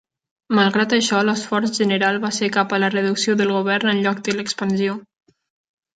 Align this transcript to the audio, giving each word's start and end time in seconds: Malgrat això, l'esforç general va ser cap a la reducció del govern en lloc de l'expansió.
Malgrat 0.59 0.95
això, 0.97 1.19
l'esforç 1.27 1.75
general 1.83 2.17
va 2.25 2.33
ser 2.37 2.49
cap 2.57 2.73
a 2.73 2.79
la 2.85 2.91
reducció 2.97 3.39
del 3.43 3.53
govern 3.59 3.93
en 3.93 4.03
lloc 4.07 4.27
de 4.29 4.39
l'expansió. 4.39 5.01